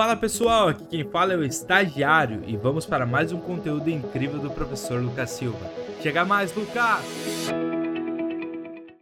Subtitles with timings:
[0.00, 4.38] Fala pessoal, aqui quem fala é o estagiário e vamos para mais um conteúdo incrível
[4.38, 5.70] do professor Lucas Silva.
[6.02, 7.04] Chega mais, Lucas!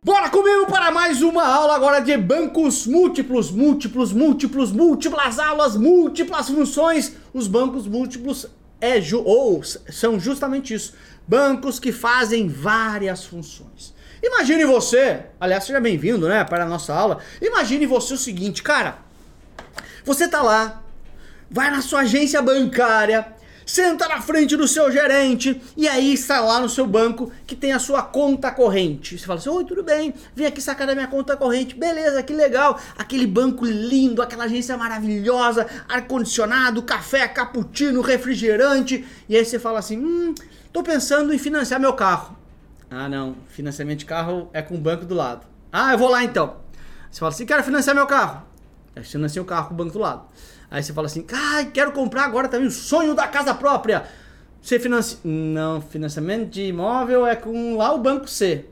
[0.03, 6.49] Bora comigo para mais uma aula agora de bancos múltiplos, múltiplos, múltiplos, múltiplas aulas, múltiplas
[6.49, 7.15] funções.
[7.33, 8.49] Os bancos múltiplos
[8.81, 10.95] é ju ou são justamente isso,
[11.29, 13.95] bancos que fazem várias funções.
[14.21, 17.19] Imagine você, aliás, seja bem-vindo, né, para a nossa aula.
[17.41, 18.99] Imagine você o seguinte, cara,
[20.05, 20.83] você tá lá,
[21.51, 23.27] vai na sua agência bancária,
[23.69, 27.73] senta na frente do seu gerente e aí está lá no seu banco que tem
[27.73, 29.19] a sua conta corrente.
[29.19, 30.15] Você fala assim: Oi, tudo bem?
[30.35, 31.75] Vim aqui sacar da minha conta corrente.
[31.75, 32.81] Beleza, que legal.
[32.97, 39.05] Aquele banco lindo, aquela agência maravilhosa, ar-condicionado, café, cappuccino, refrigerante.
[39.29, 40.35] E aí você fala assim: Hum,
[40.73, 42.37] tô pensando em financiar meu carro.
[42.91, 43.37] Ah, não.
[43.49, 45.47] Financiamento de carro é com o banco do lado.
[45.71, 46.57] Ah, eu vou lá então.
[47.11, 48.47] Você fala assim: Quero financiar meu carro.
[48.97, 50.27] Aí você financia o carro com o banco do lado.
[50.71, 54.05] Aí você fala assim, ah, quero comprar agora também o sonho da casa própria.
[54.61, 55.19] Você financia.
[55.25, 58.67] Não, financiamento de imóvel é com lá o banco C.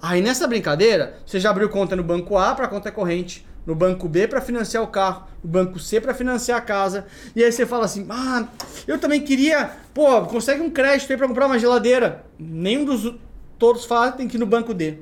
[0.00, 4.08] Aí nessa brincadeira, você já abriu conta no banco A para conta corrente, no banco
[4.08, 7.06] B para financiar o carro, no banco C para financiar a casa.
[7.34, 8.46] E aí você fala assim: "Ah,
[8.86, 12.24] eu também queria, pô, consegue um crédito aí para comprar uma geladeira".
[12.38, 13.14] Nenhum dos
[13.58, 14.98] todos fazem, tem que ir no banco D.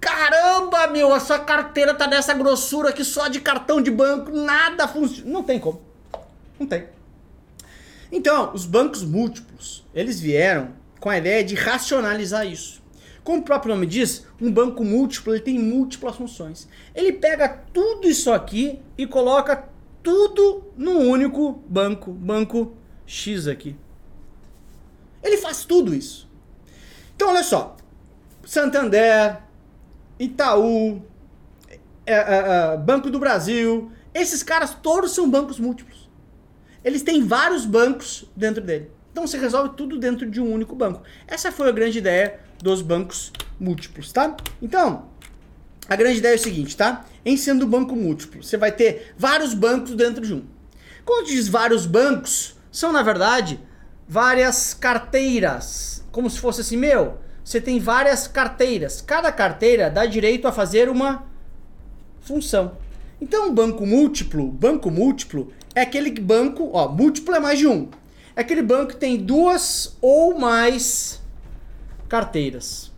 [0.00, 4.86] Caramba, meu, a sua carteira tá dessa grossura aqui só de cartão de banco, nada
[4.86, 5.30] funciona.
[5.30, 5.82] Não tem como.
[6.58, 6.86] Não tem.
[8.10, 12.82] Então, os bancos múltiplos, eles vieram com a ideia de racionalizar isso.
[13.22, 16.66] Como o próprio nome diz, um banco múltiplo ele tem múltiplas funções.
[16.94, 19.68] Ele pega tudo isso aqui e coloca
[20.02, 23.76] tudo num único banco, banco X aqui.
[25.22, 26.26] Ele faz tudo isso.
[27.14, 27.76] Então, olha só.
[28.46, 29.42] Santander,
[30.18, 31.02] Itaú,
[32.06, 36.08] é, é, é, Banco do Brasil, esses caras todos são bancos múltiplos.
[36.84, 38.90] Eles têm vários bancos dentro dele.
[39.12, 41.02] Então você resolve tudo dentro de um único banco.
[41.26, 44.36] Essa foi a grande ideia dos bancos múltiplos, tá?
[44.62, 45.08] Então,
[45.88, 47.04] a grande ideia é o seguinte, tá?
[47.24, 50.44] Em sendo banco múltiplo, você vai ter vários bancos dentro de um.
[51.04, 53.60] Quando diz vários bancos, são na verdade
[54.06, 56.04] várias carteiras.
[56.10, 57.18] Como se fosse assim, meu,
[57.48, 59.00] você tem várias carteiras.
[59.00, 61.26] Cada carteira dá direito a fazer uma
[62.20, 62.76] função.
[63.22, 67.88] Então, banco múltiplo, banco múltiplo é aquele banco, ó, múltiplo é mais de um.
[68.36, 71.22] É aquele banco que tem duas ou mais
[72.06, 72.92] carteiras.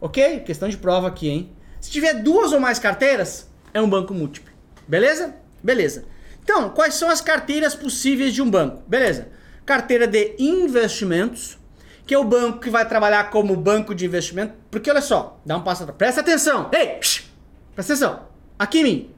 [0.00, 0.40] Ok?
[0.40, 1.52] Questão de prova aqui, hein?
[1.80, 4.52] Se tiver duas ou mais carteiras, é um banco múltiplo.
[4.88, 5.32] Beleza?
[5.62, 6.06] Beleza.
[6.42, 8.82] Então, quais são as carteiras possíveis de um banco?
[8.88, 9.28] Beleza.
[9.64, 11.61] Carteira de investimentos,
[12.06, 14.54] que é o banco que vai trabalhar como banco de investimento.
[14.70, 15.96] Porque olha só, dá um passo atrás.
[15.96, 16.70] Presta atenção.
[16.72, 16.98] Ei,
[17.74, 18.22] presta atenção.
[18.58, 19.10] Aqui em mim.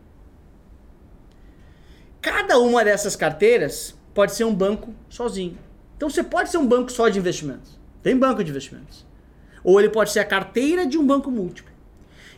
[2.21, 5.59] Cada uma dessas carteiras pode ser um banco sozinho.
[5.97, 7.79] Então você pode ser um banco só de investimentos.
[8.03, 9.07] Tem banco de investimentos.
[9.63, 11.73] Ou ele pode ser a carteira de um banco múltiplo.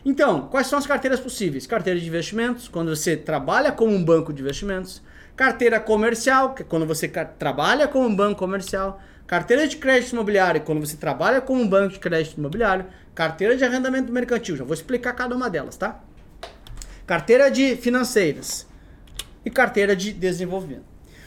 [0.05, 1.67] Então, quais são as carteiras possíveis?
[1.67, 5.01] Carteira de investimentos, quando você trabalha como um banco de investimentos.
[5.37, 8.99] Carteira comercial, que é quando você trabalha como um banco comercial.
[9.27, 12.87] Carteira de crédito imobiliário, quando você trabalha com um banco de crédito imobiliário.
[13.13, 16.01] Carteira de arrendamento mercantil, já vou explicar cada uma delas, tá?
[17.05, 18.65] Carteira de financeiras
[19.45, 20.85] e carteira de desenvolvimento.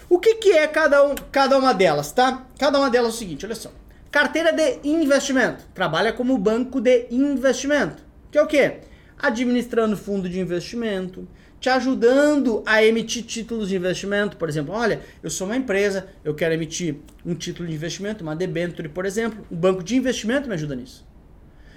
[0.08, 2.44] O que, que é cada, um, cada uma delas, tá?
[2.58, 3.70] Cada uma delas é o seguinte, olha só.
[4.10, 8.78] Carteira de investimento, trabalha como banco de investimento, que é o quê?
[9.16, 11.28] Administrando fundo de investimento,
[11.60, 14.36] te ajudando a emitir títulos de investimento.
[14.38, 18.34] Por exemplo, olha, eu sou uma empresa, eu quero emitir um título de investimento, uma
[18.34, 19.46] debenture, por exemplo.
[19.50, 21.06] O banco de investimento me ajuda nisso.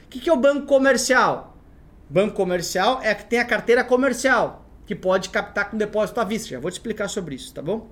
[0.06, 1.58] O que, que é o banco comercial?
[2.10, 6.50] Banco comercial é que tem a carteira comercial, que pode captar com depósito à vista.
[6.50, 7.90] Já vou te explicar sobre isso, tá bom?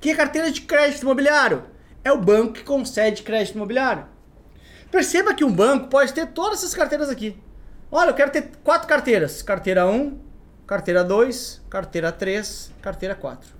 [0.00, 1.64] Que é carteira de crédito imobiliário?
[2.02, 4.06] É o banco que concede crédito imobiliário.
[4.90, 7.36] Perceba que um banco pode ter todas essas carteiras aqui.
[7.90, 9.42] Olha, eu quero ter quatro carteiras.
[9.42, 10.18] Carteira 1,
[10.72, 13.50] carteira 2, carteira 3, carteira 4.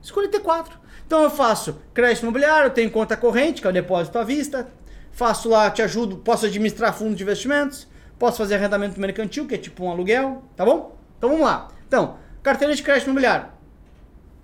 [0.00, 0.78] Escolhi ter 4.
[1.06, 4.66] Então eu faço crédito imobiliário, tenho conta corrente, que é o depósito à vista,
[5.12, 7.86] faço lá, te ajudo, posso administrar fundo de investimentos,
[8.18, 10.96] posso fazer arrendamento mercantil, que é tipo um aluguel, tá bom?
[11.18, 11.68] Então vamos lá.
[11.86, 13.48] Então, carteira de crédito imobiliário.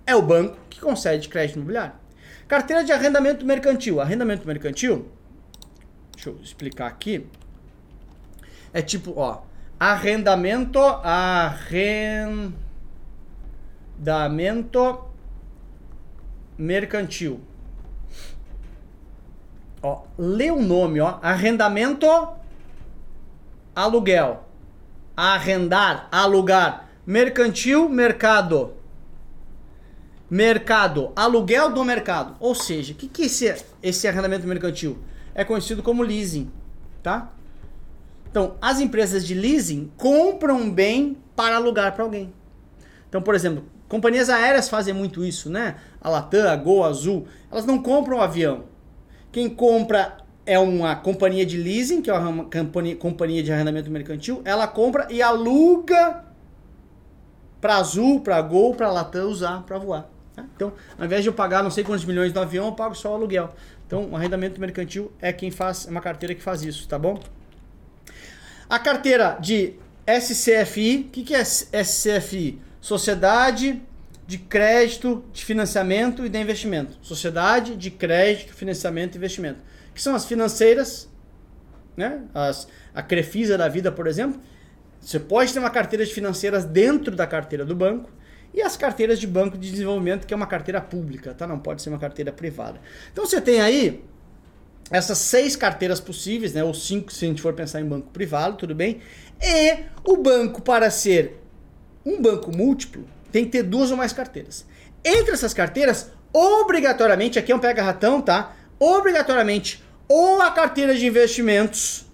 [0.05, 1.93] É o banco que concede crédito imobiliário.
[2.47, 3.99] Carteira de arrendamento mercantil.
[3.99, 5.11] Arrendamento mercantil,
[6.11, 7.25] deixa eu explicar aqui.
[8.71, 9.41] É tipo, ó,
[9.83, 12.55] Arrendamento, arrendamento
[16.57, 17.41] mercantil.
[19.81, 21.19] Ó, lê o nome, ó.
[21.21, 22.07] Arrendamento,
[23.75, 24.47] aluguel.
[25.17, 26.87] Arrendar, alugar.
[27.05, 28.75] Mercantil, mercado.
[30.29, 32.37] Mercado, aluguel do mercado.
[32.39, 34.97] Ou seja, o que, que é esse, esse arrendamento mercantil?
[35.35, 36.49] É conhecido como leasing,
[37.03, 37.33] tá?
[38.33, 42.33] Então, as empresas de leasing compram um bem para alugar para alguém.
[43.07, 45.75] Então, por exemplo, companhias aéreas fazem muito isso, né?
[46.01, 48.63] A Latam, a Gol, a Azul, elas não compram um avião.
[49.31, 52.49] Quem compra é uma companhia de leasing, que é uma
[52.99, 56.23] companhia de arrendamento mercantil, ela compra e aluga
[57.61, 60.09] para Azul, para Gol, para Latam usar para voar.
[60.35, 60.43] Tá?
[60.55, 63.11] Então, ao invés de eu pagar não sei quantos milhões no avião, eu pago só
[63.11, 63.53] o aluguel.
[63.85, 67.19] Então, o arrendamento mercantil é quem faz, é uma carteira que faz isso, tá bom?
[68.73, 69.75] A carteira de
[70.07, 72.59] SCFI, o que, que é SCFI?
[72.81, 73.79] Sociedade
[74.25, 76.97] de Crédito, de Financiamento e de Investimento.
[76.99, 79.59] Sociedade de Crédito, Financiamento e Investimento.
[79.93, 81.07] Que são as financeiras,
[81.95, 82.23] né?
[82.33, 84.41] As, a Crefisa da vida, por exemplo.
[84.99, 88.09] Você pode ter uma carteira de financeiras dentro da carteira do banco
[88.51, 91.45] e as carteiras de banco de desenvolvimento, que é uma carteira pública, tá?
[91.45, 92.81] Não pode ser uma carteira privada.
[93.11, 94.03] Então você tem aí
[94.93, 96.63] essas seis carteiras possíveis, né?
[96.63, 99.01] Ou cinco se a gente for pensar em banco privado, tudo bem?
[99.41, 101.41] E o banco, para ser
[102.05, 104.67] um banco múltiplo, tem que ter duas ou mais carteiras.
[105.03, 108.55] Entre essas carteiras, obrigatoriamente, aqui é um pega-ratão, tá?
[108.79, 112.05] Obrigatoriamente, ou a carteira de investimentos,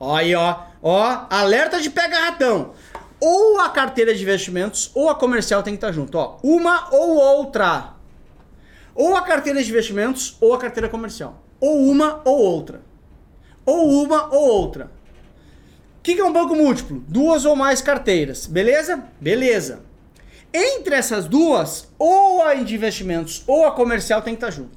[0.00, 2.72] ó aí, ó, ó, alerta de pega-ratão
[3.20, 6.18] ou a carteira de investimentos ou a comercial tem que estar junto.
[6.18, 7.94] Ó, uma ou outra.
[8.92, 11.43] Ou a carteira de investimentos ou a carteira comercial.
[11.64, 12.82] Ou uma ou outra.
[13.64, 14.90] Ou uma ou outra.
[15.98, 17.02] O que, que é um banco múltiplo?
[17.08, 18.44] Duas ou mais carteiras.
[18.44, 19.02] Beleza?
[19.18, 19.80] Beleza.
[20.52, 24.76] Entre essas duas, ou a de investimentos ou a comercial tem que estar junto.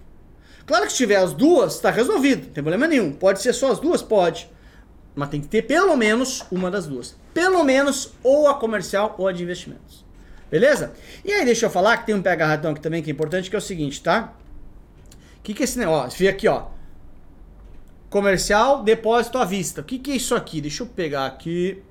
[0.66, 3.12] Claro que se tiver as duas, está resolvido, não tem problema nenhum.
[3.12, 4.02] Pode ser só as duas?
[4.02, 4.50] Pode.
[5.14, 7.18] Mas tem que ter pelo menos uma das duas.
[7.34, 10.06] Pelo menos ou a comercial ou a de investimentos.
[10.50, 10.94] Beleza?
[11.26, 13.50] E aí, deixa eu falar que tem um pega ratão aqui também que é importante,
[13.50, 14.34] que é o seguinte, tá?
[15.38, 16.18] O que, que é esse negócio?
[16.18, 16.77] Vê aqui, ó.
[18.10, 19.82] Comercial, depósito à vista.
[19.82, 20.62] O que, que é isso aqui?
[20.62, 21.84] Deixa eu pegar aqui.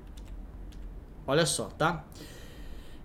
[1.26, 2.04] Olha só, tá?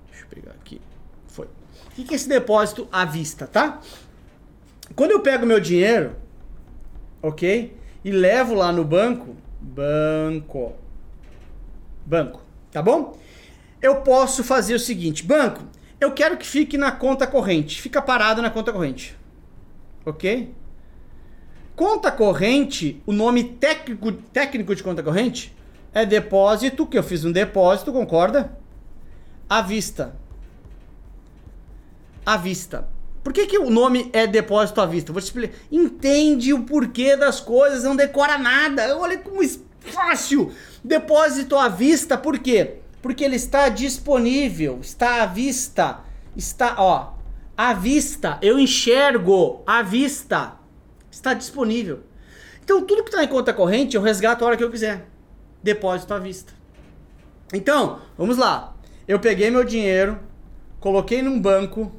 [0.09, 0.79] Deixa eu pegar aqui.
[1.27, 1.45] Foi.
[1.45, 3.81] O que, que é esse depósito à vista, tá?
[4.95, 6.15] Quando eu pego meu dinheiro,
[7.21, 7.77] ok?
[8.03, 10.73] E levo lá no banco, Banco.
[12.03, 12.41] Banco,
[12.71, 13.15] tá bom?
[13.79, 15.63] Eu posso fazer o seguinte, banco,
[15.99, 17.79] eu quero que fique na conta corrente.
[17.79, 19.15] Fica parado na conta corrente.
[20.03, 20.51] Ok?
[21.81, 25.51] Conta corrente, o nome técnico, técnico de conta corrente
[25.91, 28.55] é depósito, que eu fiz um depósito, concorda?
[29.49, 30.15] À vista.
[32.23, 32.87] À vista.
[33.23, 35.11] Por que, que o nome é depósito à vista?
[35.11, 35.57] Vou te explicar.
[35.71, 38.95] Entende o porquê das coisas, não decora nada.
[38.95, 39.41] Olha como
[39.79, 40.51] fácil.
[40.83, 42.75] Depósito à vista, por quê?
[43.01, 46.01] Porque ele está disponível, está à vista.
[46.37, 47.13] Está, ó,
[47.57, 48.37] à vista.
[48.39, 50.60] Eu enxergo à vista.
[51.11, 51.99] Está disponível.
[52.63, 55.05] Então, tudo que está em conta corrente, eu resgato a hora que eu quiser.
[55.61, 56.53] Depósito à vista.
[57.53, 58.75] Então, vamos lá.
[59.07, 60.17] Eu peguei meu dinheiro,
[60.79, 61.91] coloquei num banco,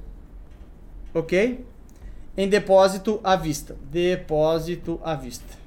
[1.12, 1.64] ok?
[2.36, 3.76] Em depósito à vista.
[3.82, 5.60] Depósito à vista.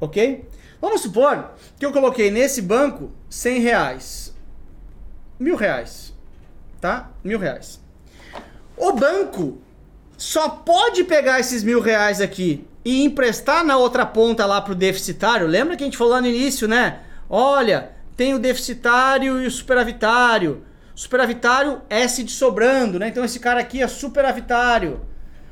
[0.00, 0.48] Ok?
[0.80, 4.34] Vamos supor que eu coloquei nesse banco 100 reais.
[5.38, 6.12] Mil reais.
[6.80, 7.12] Tá?
[7.22, 7.80] Mil reais.
[8.76, 9.58] O banco
[10.16, 15.46] só pode pegar esses mil reais aqui e emprestar na outra ponta lá pro deficitário.
[15.46, 17.00] Lembra que a gente falou lá no início, né?
[17.28, 20.64] Olha, tem o deficitário e o superavitário.
[20.94, 23.08] Superavitário S de sobrando, né?
[23.08, 25.00] Então esse cara aqui é superavitário.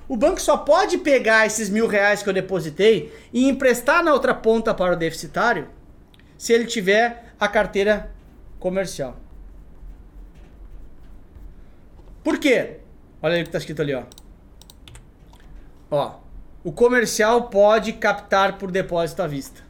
[0.08, 4.34] O banco só pode pegar esses mil reais que eu depositei e emprestar na outra
[4.34, 5.68] ponta para o deficitário
[6.38, 8.10] se ele tiver a carteira
[8.58, 9.18] comercial.
[12.22, 12.78] Por quê?
[13.22, 14.04] Olha o que está escrito ali, ó.
[15.94, 16.16] Ó,
[16.64, 19.62] o comercial pode captar por depósito à vista.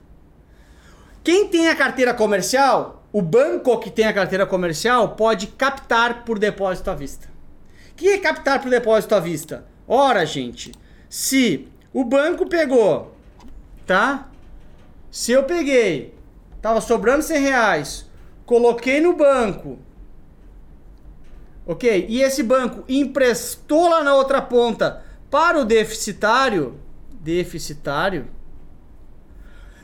[1.23, 6.37] Quem tem a carteira comercial o banco que tem a carteira comercial pode captar por
[6.37, 7.29] depósito à vista.
[7.93, 9.65] O que é captar por depósito à vista?
[9.87, 10.73] Ora, gente,
[11.09, 13.15] se o banco pegou,
[13.87, 14.29] tá?
[15.13, 16.13] Se eu peguei,
[16.61, 18.11] tava sobrando 100 reais,
[18.45, 19.79] coloquei no banco,
[21.65, 22.07] ok?
[22.09, 26.81] E esse banco emprestou lá na outra ponta para o deficitário,
[27.21, 28.29] deficitário,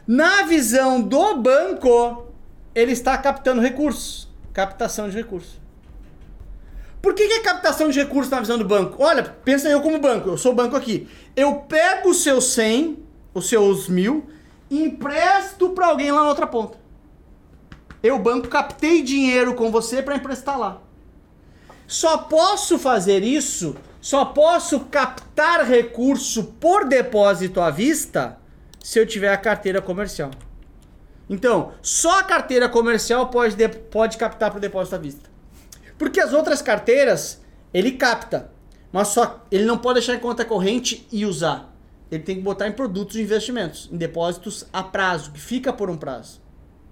[0.06, 2.26] na visão do banco,
[2.75, 4.28] ele está captando recursos.
[4.52, 5.61] Captação de recursos.
[7.00, 9.02] Por que, que é captação de recursos na visão do banco?
[9.02, 11.09] Olha, pensa eu como banco, eu sou banco aqui.
[11.35, 12.99] Eu pego os seus 100,
[13.32, 14.28] os seus mil,
[14.68, 16.78] e empresto para alguém lá na outra ponta.
[18.02, 20.80] Eu, banco, captei dinheiro com você para emprestar lá.
[21.87, 28.38] Só posso fazer isso, só posso captar recurso por depósito à vista
[28.83, 30.30] se eu tiver a carteira comercial.
[31.28, 33.57] Então, só a carteira comercial pode,
[33.90, 35.30] pode captar por depósito à vista.
[35.99, 37.40] Porque as outras carteiras,
[37.73, 38.50] ele capta,
[38.90, 41.71] mas só ele não pode deixar em conta corrente e usar.
[42.11, 45.88] Ele tem que botar em produtos de investimentos, em depósitos a prazo, que fica por
[45.88, 46.40] um prazo.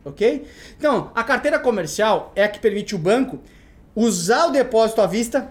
[0.05, 0.47] Ok?
[0.77, 3.41] Então, a carteira comercial é a que permite o banco
[3.97, 5.50] usar o depósito à vista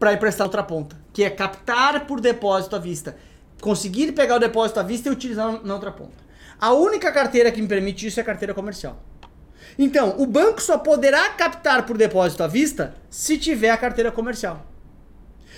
[0.00, 3.16] para emprestar outra ponta, que é captar por depósito à vista,
[3.60, 6.16] conseguir pegar o depósito à vista e utilizar na outra ponta.
[6.58, 8.98] A única carteira que me permite isso é a carteira comercial.
[9.78, 14.66] Então, o banco só poderá captar por depósito à vista se tiver a carteira comercial.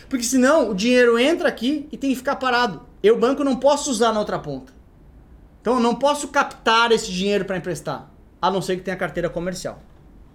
[0.09, 2.83] Porque senão o dinheiro entra aqui e tem que ficar parado.
[3.01, 4.73] Eu, banco, não posso usar na outra ponta.
[5.61, 9.31] Então eu não posso captar esse dinheiro para emprestar, a não ser que tenha carteira
[9.31, 9.81] comercial.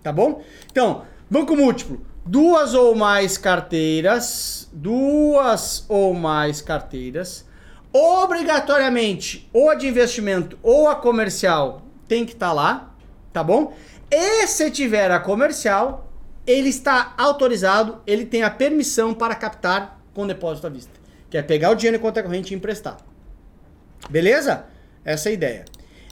[0.01, 0.41] Tá bom?
[0.71, 7.45] Então, banco múltiplo, duas ou mais carteiras, duas ou mais carteiras,
[7.91, 12.95] obrigatoriamente ou a de investimento ou a comercial tem que estar tá lá,
[13.31, 13.73] tá bom?
[14.11, 16.11] E se tiver a comercial,
[16.45, 20.91] ele está autorizado, ele tem a permissão para captar com depósito à vista.
[21.29, 22.97] Que é pegar o dinheiro em conta corrente e emprestar.
[24.09, 24.65] Beleza?
[25.03, 25.65] Essa é a ideia.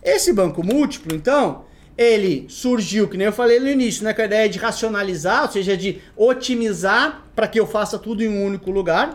[0.03, 1.65] Esse banco múltiplo, então,
[1.97, 5.51] ele surgiu, que nem eu falei no início, né, com a ideia de racionalizar, ou
[5.51, 9.13] seja, de otimizar para que eu faça tudo em um único lugar.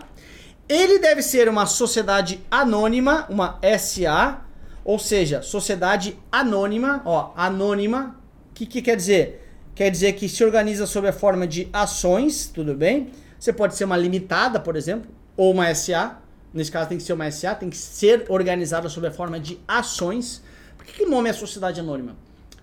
[0.68, 4.40] Ele deve ser uma sociedade anônima, uma SA,
[4.84, 8.16] ou seja, sociedade anônima, ó, anônima.
[8.50, 9.46] O que, que quer dizer?
[9.74, 13.10] Quer dizer que se organiza sob a forma de ações, tudo bem?
[13.38, 16.18] Você pode ser uma limitada, por exemplo, ou uma SA.
[16.52, 19.58] Nesse caso tem que ser uma SA, tem que ser organizada sob a forma de
[19.66, 20.42] ações.
[20.76, 22.16] Por que, que o nome é sociedade anônima?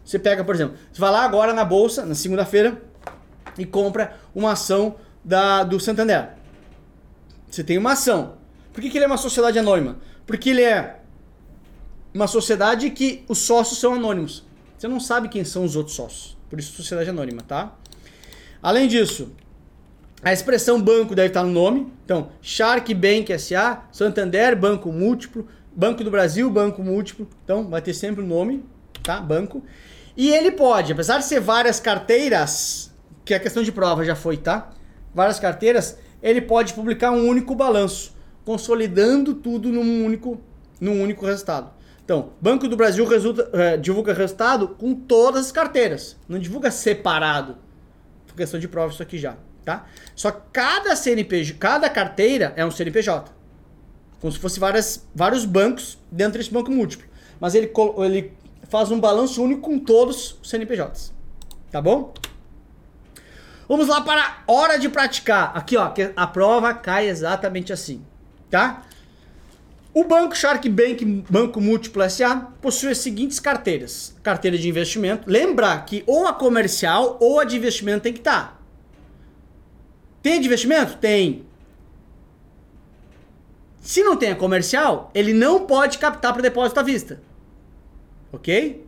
[0.07, 2.81] Você pega, por exemplo, você vai lá agora na bolsa, na segunda-feira,
[3.57, 6.29] e compra uma ação da, do Santander.
[7.51, 8.37] Você tem uma ação.
[8.71, 9.97] Por que, que ele é uma sociedade anônima?
[10.25, 11.01] Porque ele é
[12.13, 14.45] uma sociedade que os sócios são anônimos.
[14.77, 16.37] Você não sabe quem são os outros sócios.
[16.49, 17.75] Por isso, sociedade anônima, tá?
[18.63, 19.33] Além disso,
[20.23, 21.91] a expressão banco deve estar no nome.
[22.05, 25.45] Então, Shark Bank SA, Santander, Banco Múltiplo,
[25.75, 27.27] Banco do Brasil, Banco Múltiplo.
[27.43, 28.63] Então, vai ter sempre o nome,
[29.03, 29.19] tá?
[29.19, 29.61] Banco.
[30.17, 32.91] E ele pode, apesar de ser várias carteiras,
[33.23, 34.71] que a questão de prova já foi, tá?
[35.13, 40.41] Várias carteiras, ele pode publicar um único balanço, consolidando tudo num único,
[40.81, 41.71] num único resultado.
[42.03, 47.57] Então, Banco do Brasil resulta, é, divulga resultado com todas as carteiras, não divulga separado.
[48.25, 49.85] Por questão de prova isso aqui já, tá?
[50.15, 53.31] Só cada CNPJ, cada carteira é um CNPJ.
[54.19, 57.05] Como se fosse várias, vários bancos dentro desse banco múltiplo.
[57.39, 57.71] Mas ele,
[58.03, 58.33] ele
[58.69, 61.13] faz um balanço único com todos os CNPJs.
[61.71, 62.13] Tá bom?
[63.67, 65.51] Vamos lá para a hora de praticar.
[65.55, 68.01] Aqui, ó, a prova cai exatamente assim,
[68.49, 68.83] tá?
[69.93, 75.29] O Banco Shark Bank Banco Múltiplo SA possui as seguintes carteiras: carteira de investimento.
[75.29, 78.51] Lembra que ou a comercial ou a de investimento tem que estar.
[78.51, 78.57] Tá.
[80.21, 80.97] Tem de investimento?
[80.97, 81.45] Tem.
[83.81, 87.21] Se não tem a comercial, ele não pode captar para depósito à vista.
[88.31, 88.85] Ok?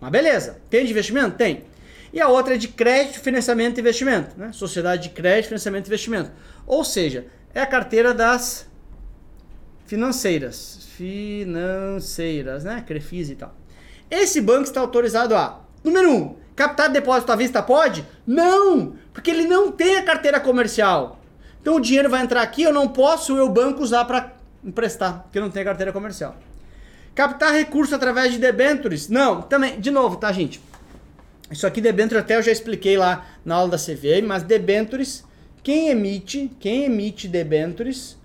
[0.00, 0.60] Mas beleza.
[0.68, 1.36] Tem de investimento?
[1.36, 1.64] Tem.
[2.12, 4.38] E a outra é de crédito, financiamento e investimento.
[4.38, 4.52] Né?
[4.52, 6.30] Sociedade de crédito, financiamento e investimento.
[6.66, 8.66] Ou seja, é a carteira das
[9.86, 10.88] financeiras.
[10.96, 12.84] Financeiras, né?
[12.86, 13.54] Crefis e tal.
[14.10, 18.06] Esse banco está autorizado a, número um, captar depósito à vista pode?
[18.26, 18.94] Não!
[19.12, 21.18] Porque ele não tem a carteira comercial.
[21.60, 24.32] Então o dinheiro vai entrar aqui, eu não posso eu banco usar para
[24.64, 26.36] emprestar, porque não a carteira comercial.
[27.14, 29.08] Captar recurso através de debentures?
[29.08, 30.60] Não, também, de novo, tá, gente?
[31.50, 35.22] Isso aqui, debênture, até eu já expliquei lá na aula da CVM, mas debentures,
[35.62, 38.16] quem emite, quem emite debentures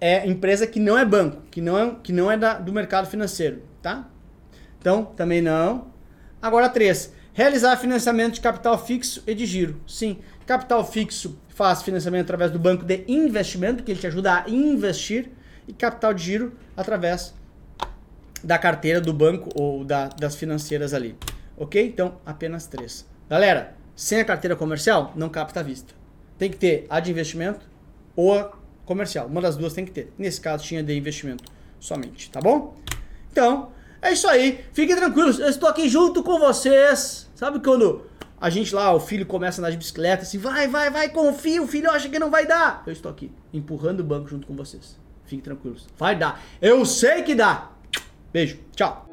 [0.00, 3.08] é empresa que não é banco, que não é, que não é da, do mercado
[3.08, 4.08] financeiro, tá?
[4.78, 5.88] Então, também não.
[6.40, 7.12] Agora, três.
[7.32, 9.80] Realizar financiamento de capital fixo e de giro.
[9.86, 14.50] Sim, capital fixo faz financiamento através do banco de investimento, que ele te ajuda a
[14.50, 15.30] investir,
[15.66, 17.34] e capital de giro através
[18.42, 21.16] da carteira do banco ou da, das financeiras ali.
[21.56, 21.84] Ok?
[21.84, 23.06] Então, apenas três.
[23.28, 25.94] Galera, sem a carteira comercial, não capta a vista.
[26.38, 27.66] Tem que ter a de investimento
[28.16, 28.52] ou a
[28.84, 29.26] comercial.
[29.26, 30.12] Uma das duas tem que ter.
[30.18, 31.44] Nesse caso, tinha de investimento
[31.78, 32.76] somente, tá bom?
[33.30, 33.70] Então,
[34.00, 34.64] é isso aí.
[34.72, 37.30] Fiquem tranquilos, eu estou aqui junto com vocês.
[37.34, 38.06] Sabe quando
[38.40, 41.62] a gente lá, o filho começa a andar de bicicleta, assim, vai, vai, vai, confia,
[41.62, 42.82] o filho acha que não vai dar.
[42.84, 44.98] Eu estou aqui, empurrando o banco junto com vocês.
[45.24, 45.86] Fiquem tranquilos.
[45.96, 46.42] Vai dar.
[46.60, 47.70] Eu sei que dá.
[48.32, 48.58] Beijo.
[48.74, 49.06] Tchau.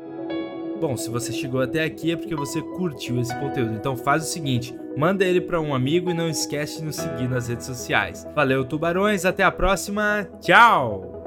[0.79, 3.73] Bom, se você chegou até aqui é porque você curtiu esse conteúdo.
[3.73, 7.27] Então faz o seguinte, manda ele para um amigo e não esquece de nos seguir
[7.27, 8.25] nas redes sociais.
[8.33, 10.27] Valeu, tubarões, até a próxima.
[10.39, 11.18] Tchau.